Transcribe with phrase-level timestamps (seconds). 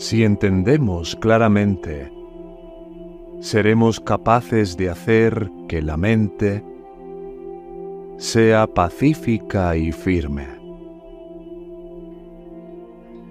[0.00, 2.10] Si entendemos claramente,
[3.40, 6.64] seremos capaces de hacer que la mente
[8.16, 10.46] sea pacífica y firme.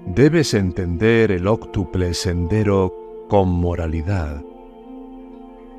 [0.05, 2.93] Debes entender el óctuple sendero
[3.29, 4.43] con moralidad,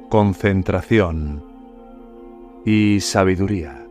[0.08, 1.44] concentración
[2.64, 3.86] y sabiduría.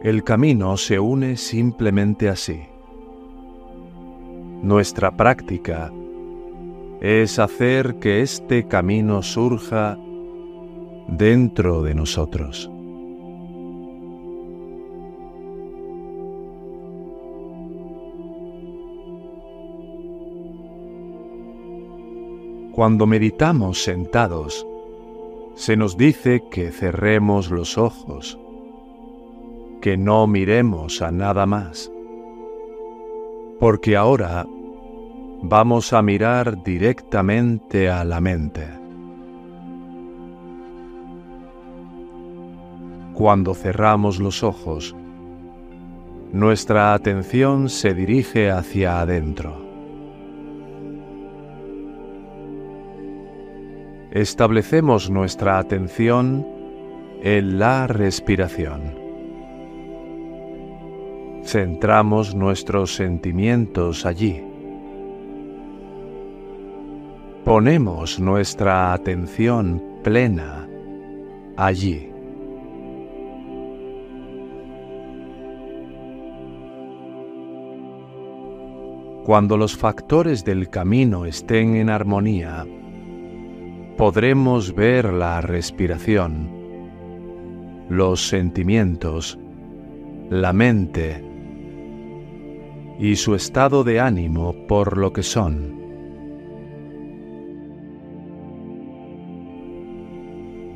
[0.00, 2.75] El camino se une simplemente así.
[4.66, 5.92] Nuestra práctica
[7.00, 9.96] es hacer que este camino surja
[11.06, 12.68] dentro de nosotros.
[22.72, 24.66] Cuando meditamos sentados,
[25.54, 28.36] se nos dice que cerremos los ojos,
[29.80, 31.88] que no miremos a nada más,
[33.60, 34.44] porque ahora
[35.42, 38.66] vamos a mirar directamente a la mente.
[43.14, 44.94] Cuando cerramos los ojos,
[46.32, 49.64] nuestra atención se dirige hacia adentro.
[54.10, 56.46] Establecemos nuestra atención
[57.22, 59.06] en la respiración.
[61.44, 64.55] Centramos nuestros sentimientos allí.
[67.46, 70.68] Ponemos nuestra atención plena
[71.56, 72.10] allí.
[79.24, 82.66] Cuando los factores del camino estén en armonía,
[83.96, 86.50] podremos ver la respiración,
[87.88, 89.38] los sentimientos,
[90.30, 91.24] la mente
[92.98, 95.85] y su estado de ánimo por lo que son.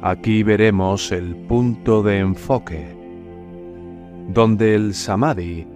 [0.03, 2.97] Aquí veremos el punto de enfoque,
[4.28, 5.66] donde el samadhi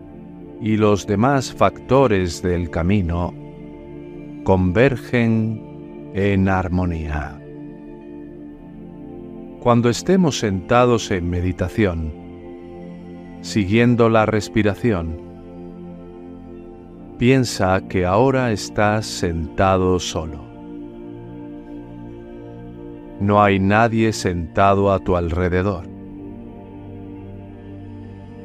[0.63, 3.35] y los demás factores del camino
[4.45, 7.39] convergen en armonía.
[9.61, 12.15] Cuando estemos sentados en meditación,
[13.43, 15.21] siguiendo la respiración,
[17.19, 20.54] piensa que ahora estás sentado solo.
[23.21, 25.87] No hay nadie sentado a tu alrededor.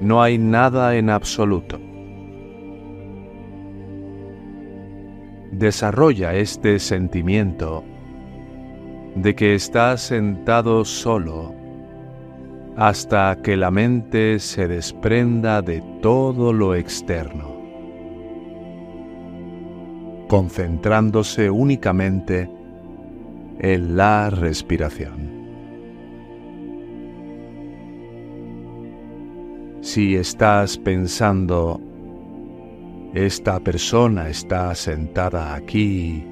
[0.01, 1.79] No hay nada en absoluto.
[5.59, 7.83] desarrolla este sentimiento
[9.15, 11.53] de que estás sentado solo
[12.77, 17.57] hasta que la mente se desprenda de todo lo externo,
[20.29, 22.49] concentrándose únicamente
[23.59, 25.29] en la respiración.
[29.81, 31.81] Si estás pensando
[33.13, 36.23] esta persona está sentada aquí,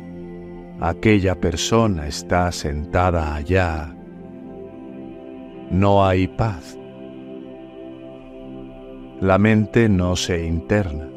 [0.80, 3.96] aquella persona está sentada allá.
[5.72, 6.78] No hay paz.
[9.20, 11.10] La mente no se interna.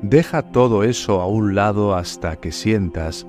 [0.00, 3.26] Deja todo eso a un lado hasta que sientas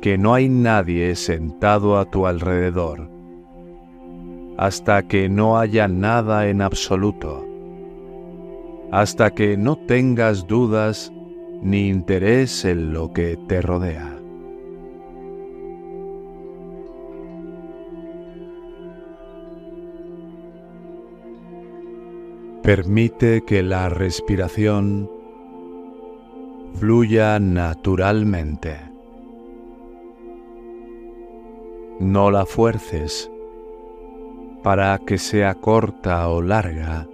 [0.00, 3.10] que no hay nadie sentado a tu alrededor,
[4.56, 7.46] hasta que no haya nada en absoluto
[8.90, 11.12] hasta que no tengas dudas
[11.62, 14.12] ni interés en lo que te rodea.
[22.62, 25.10] Permite que la respiración
[26.74, 28.95] fluya naturalmente.
[31.98, 33.30] No la fuerces
[34.62, 37.06] para que sea corta o larga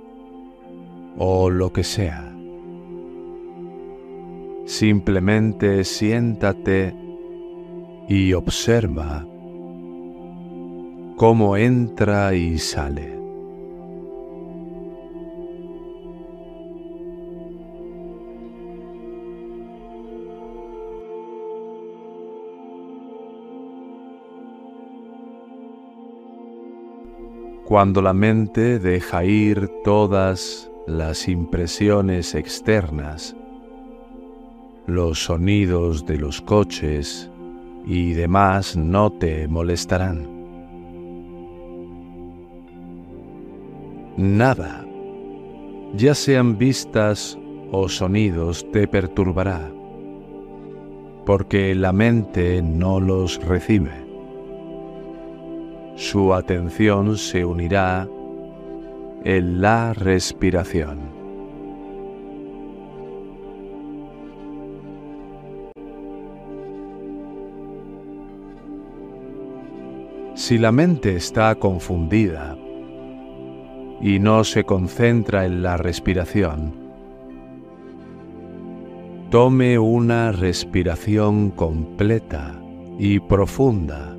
[1.17, 2.35] o lo que sea.
[4.65, 6.95] Simplemente siéntate
[8.09, 9.27] y observa
[11.17, 13.22] cómo entra y sale.
[27.65, 33.37] Cuando la mente deja ir todas las impresiones externas,
[34.87, 37.31] los sonidos de los coches
[37.87, 40.29] y demás no te molestarán.
[44.17, 44.85] Nada,
[45.95, 47.39] ya sean vistas
[47.71, 49.73] o sonidos te perturbará,
[51.25, 54.02] porque la mente no los recibe.
[56.03, 58.09] Su atención se unirá
[59.25, 60.99] en la respiración.
[70.35, 72.59] Si la mente está confundida
[74.01, 76.75] y no se concentra en la respiración,
[79.31, 82.61] tome una respiración completa
[82.99, 84.17] y profunda,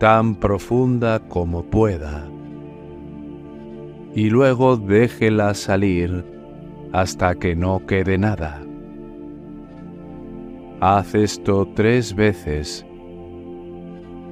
[0.00, 2.26] tan profunda como pueda,
[4.14, 6.24] y luego déjela salir
[6.90, 8.62] hasta que no quede nada.
[10.80, 12.86] Haz esto tres veces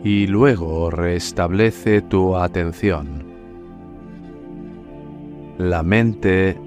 [0.02, 3.26] y luego restablece tu atención.
[5.58, 6.58] La mente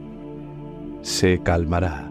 [1.01, 2.10] se calmará.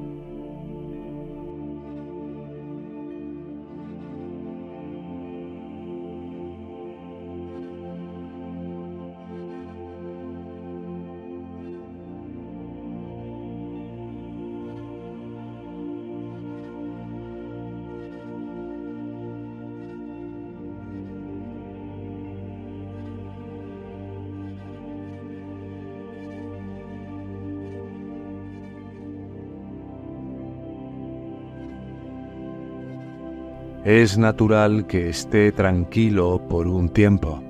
[33.85, 37.43] Es natural que esté tranquilo por un tiempo.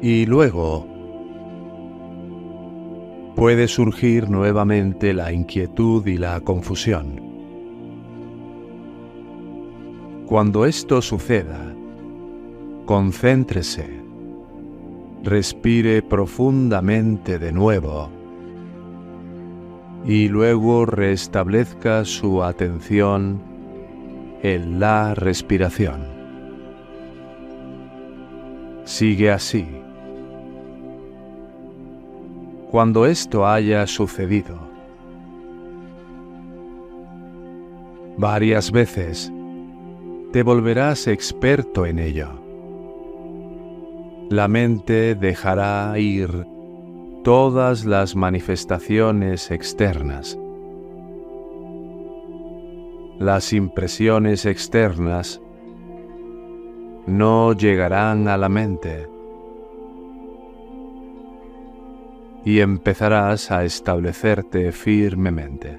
[0.00, 0.86] Y luego
[3.34, 7.20] puede surgir nuevamente la inquietud y la confusión.
[10.26, 11.74] Cuando esto suceda,
[12.86, 14.00] concéntrese,
[15.24, 18.19] respire profundamente de nuevo
[20.04, 23.42] y luego restablezca su atención
[24.42, 26.06] en la respiración.
[28.84, 29.66] Sigue así.
[32.70, 34.58] Cuando esto haya sucedido,
[38.16, 39.32] varias veces,
[40.32, 42.28] te volverás experto en ello.
[44.30, 46.46] La mente dejará ir
[47.22, 50.38] todas las manifestaciones externas.
[53.18, 55.42] Las impresiones externas
[57.06, 59.06] no llegarán a la mente
[62.46, 65.78] y empezarás a establecerte firmemente.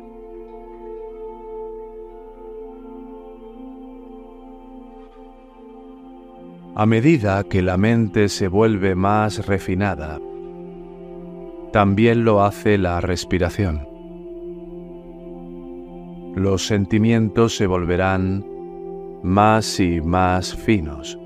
[6.76, 10.20] A medida que la mente se vuelve más refinada,
[11.72, 13.88] también lo hace la respiración.
[16.36, 18.46] Los sentimientos se volverán
[19.24, 21.18] más y más finos.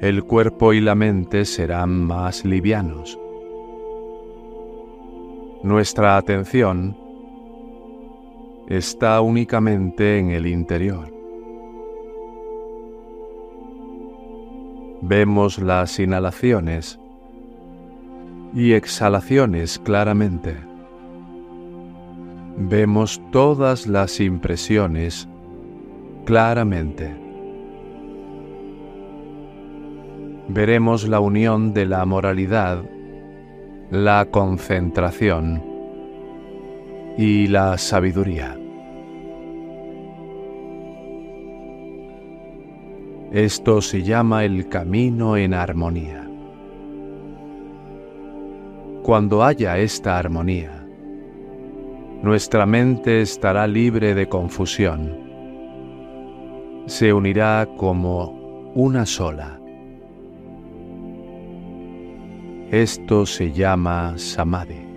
[0.00, 3.18] El cuerpo y la mente serán más livianos.
[5.62, 6.96] Nuestra atención
[8.68, 11.12] está únicamente en el interior.
[15.02, 16.98] Vemos las inhalaciones
[18.54, 20.56] y exhalaciones claramente.
[22.56, 25.28] Vemos todas las impresiones
[26.24, 27.14] claramente.
[30.48, 32.82] Veremos la unión de la moralidad,
[33.90, 35.62] la concentración
[37.16, 38.56] y la sabiduría.
[43.32, 46.29] Esto se llama el camino en armonía.
[49.10, 50.86] Cuando haya esta armonía,
[52.22, 55.18] nuestra mente estará libre de confusión.
[56.86, 59.60] Se unirá como una sola.
[62.70, 64.89] Esto se llama samadhi.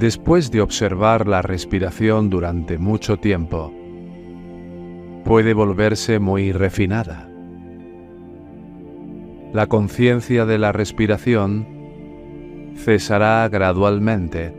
[0.00, 3.70] Después de observar la respiración durante mucho tiempo,
[5.26, 7.28] puede volverse muy refinada.
[9.52, 11.68] La conciencia de la respiración
[12.76, 14.54] cesará gradualmente,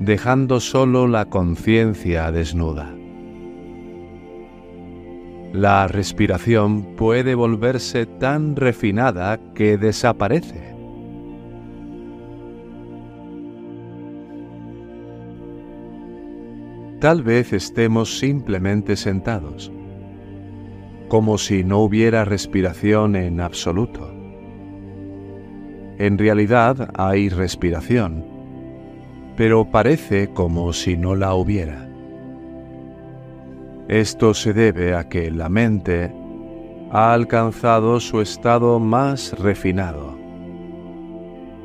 [0.00, 2.94] dejando solo la conciencia desnuda.
[5.52, 10.73] La respiración puede volverse tan refinada que desaparece.
[17.04, 19.70] Tal vez estemos simplemente sentados,
[21.08, 24.10] como si no hubiera respiración en absoluto.
[25.98, 28.24] En realidad hay respiración,
[29.36, 31.86] pero parece como si no la hubiera.
[33.88, 36.10] Esto se debe a que la mente
[36.90, 40.16] ha alcanzado su estado más refinado.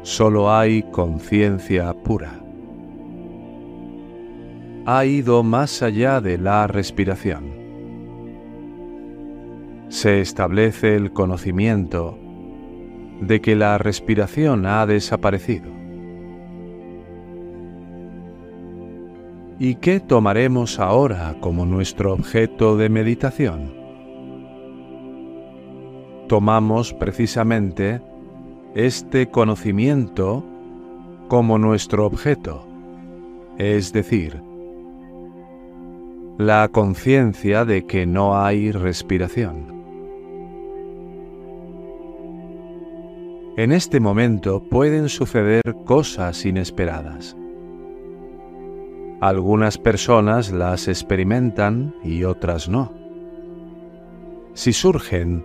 [0.01, 2.48] Solo hay conciencia pura.
[4.85, 7.51] Ha ido más allá de la respiración.
[9.89, 12.17] Se establece el conocimiento
[13.21, 15.71] de que la respiración ha desaparecido.
[19.59, 23.73] ¿Y qué tomaremos ahora como nuestro objeto de meditación?
[26.27, 28.01] Tomamos precisamente
[28.73, 30.45] este conocimiento
[31.27, 32.65] como nuestro objeto,
[33.57, 34.41] es decir,
[36.39, 39.83] la conciencia de que no hay respiración.
[43.57, 47.35] En este momento pueden suceder cosas inesperadas.
[49.19, 52.93] Algunas personas las experimentan y otras no.
[54.53, 55.43] Si surgen,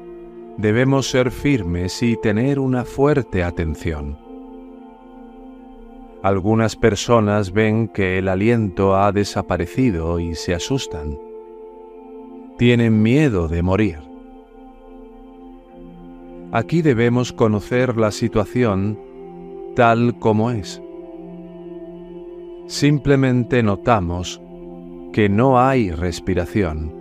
[0.59, 4.24] debemos ser firmes y tener una fuerte atención.
[6.25, 11.17] Algunas personas ven que el aliento ha desaparecido y se asustan.
[12.59, 13.99] Tienen miedo de morir.
[16.51, 18.99] Aquí debemos conocer la situación
[19.77, 20.81] tal como es
[22.67, 24.41] simplemente notamos
[25.13, 26.93] que no hay respiración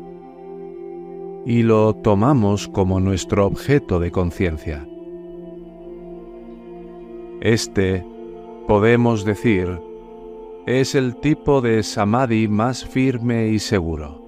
[1.46, 4.88] y lo tomamos como nuestro objeto de conciencia.
[7.42, 8.06] Este,
[8.68, 9.80] podemos decir,
[10.66, 14.22] es el tipo de samadhi más firme y seguro.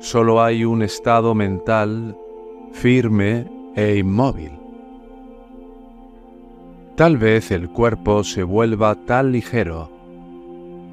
[0.00, 2.16] Solo hay un estado mental
[2.72, 4.52] firme e inmóvil.
[6.96, 9.90] Tal vez el cuerpo se vuelva tan ligero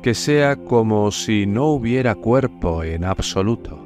[0.02, 3.80] que sea como si no hubiera cuerpo en absoluto.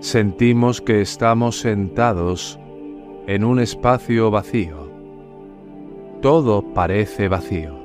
[0.00, 2.58] Sentimos que estamos sentados
[3.30, 4.90] en un espacio vacío.
[6.20, 7.78] Todo parece vacío.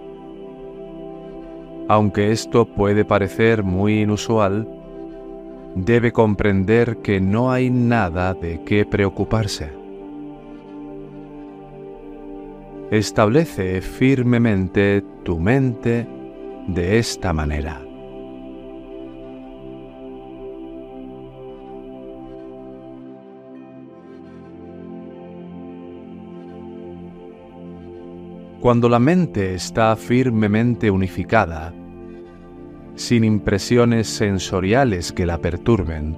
[1.87, 4.67] Aunque esto puede parecer muy inusual,
[5.75, 9.69] debe comprender que no hay nada de qué preocuparse.
[12.89, 16.07] Establece firmemente tu mente
[16.65, 17.84] de esta manera.
[28.59, 31.73] Cuando la mente está firmemente unificada,
[32.95, 36.17] sin impresiones sensoriales que la perturben,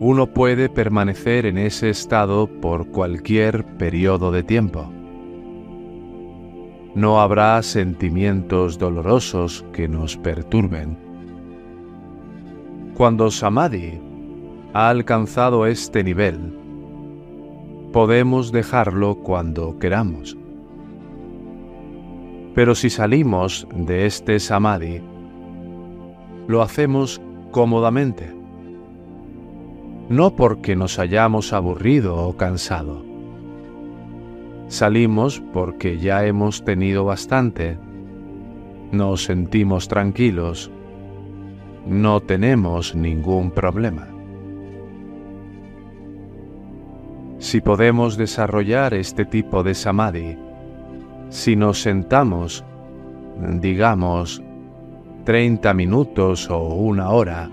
[0.00, 4.92] uno puede permanecer en ese estado por cualquier periodo de tiempo
[6.98, 10.98] no habrá sentimientos dolorosos que nos perturben.
[12.96, 14.00] Cuando Samadhi
[14.72, 16.58] ha alcanzado este nivel,
[17.92, 20.36] podemos dejarlo cuando queramos.
[22.58, 25.00] Pero si salimos de este Samadhi,
[26.48, 27.22] lo hacemos
[27.52, 28.34] cómodamente,
[30.08, 33.04] no porque nos hayamos aburrido o cansado,
[34.66, 37.78] Salimos porque ya hemos tenido bastante.
[38.90, 40.68] Nos sentimos tranquilos.
[41.86, 44.08] No tenemos ningún problema.
[47.38, 50.47] Si podemos desarrollar este tipo de samadhi,
[51.28, 52.64] si nos sentamos,
[53.60, 54.42] digamos,
[55.24, 57.50] 30 minutos o una hora,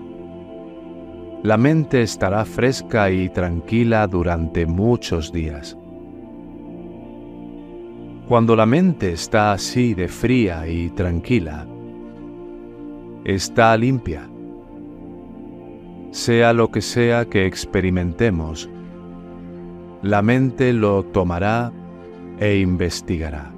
[1.42, 5.76] la mente estará fresca y tranquila durante muchos días.
[8.26, 11.66] Cuando la mente está así de fría y tranquila,
[13.24, 14.28] está limpia.
[16.10, 18.68] Sea lo que sea que experimentemos,
[20.02, 21.72] la mente lo tomará
[22.40, 23.55] e investigará.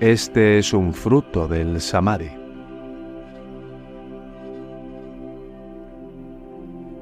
[0.00, 2.30] Este es un fruto del samadhi.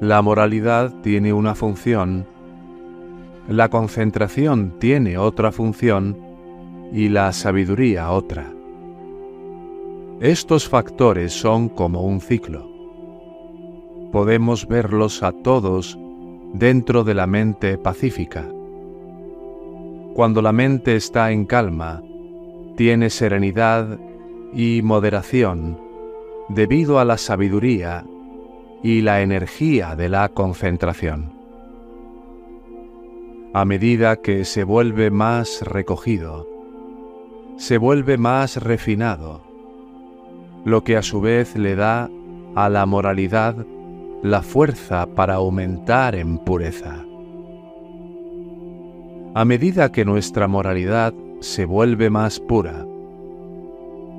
[0.00, 2.26] La moralidad tiene una función
[3.48, 6.16] la concentración tiene otra función
[6.94, 8.50] y la sabiduría otra.
[10.20, 12.66] Estos factores son como un ciclo.
[14.12, 15.98] Podemos verlos a todos
[16.54, 18.48] dentro de la mente pacífica.
[20.14, 22.02] Cuando la mente está en calma,
[22.76, 23.98] tiene serenidad
[24.52, 25.80] y moderación
[26.48, 28.04] debido a la sabiduría
[28.82, 31.32] y la energía de la concentración.
[33.52, 36.46] A medida que se vuelve más recogido,
[37.56, 39.42] se vuelve más refinado,
[40.64, 42.10] lo que a su vez le da
[42.54, 43.64] a la moralidad
[44.22, 47.04] la fuerza para aumentar en pureza.
[49.34, 51.14] A medida que nuestra moralidad
[51.44, 52.86] se vuelve más pura,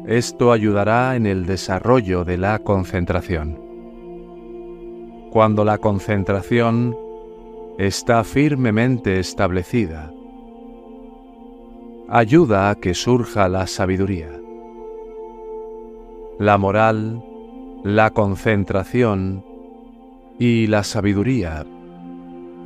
[0.05, 3.59] esto ayudará en el desarrollo de la concentración.
[5.31, 6.95] Cuando la concentración
[7.79, 10.13] está firmemente establecida,
[12.07, 14.29] ayuda a que surja la sabiduría.
[16.37, 17.25] La moral,
[17.83, 19.43] la concentración
[20.37, 21.65] y la sabiduría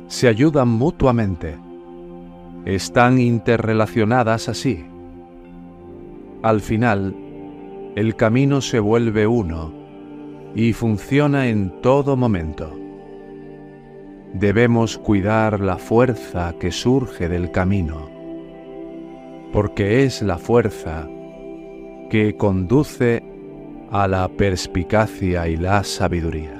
[0.08, 1.69] se ayudan mutuamente.
[2.64, 4.84] Están interrelacionadas así.
[6.42, 7.14] Al final,
[7.96, 9.72] el camino se vuelve uno
[10.54, 12.76] y funciona en todo momento.
[14.34, 18.08] Debemos cuidar la fuerza que surge del camino,
[19.52, 21.08] porque es la fuerza
[22.10, 23.22] que conduce
[23.90, 26.59] a la perspicacia y la sabiduría.